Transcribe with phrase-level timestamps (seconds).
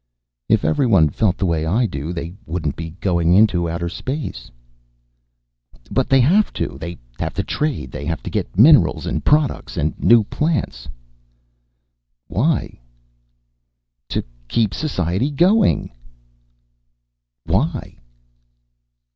[0.49, 4.49] "If everyone felt the way I do they wouldn't be going into outer space."
[5.91, 6.79] "But they have to.
[6.79, 10.89] They have to trade, they have to get minerals and products and new plants."
[12.25, 12.79] "Why?"
[14.09, 15.91] "To keep society going."
[17.45, 17.99] "Why?"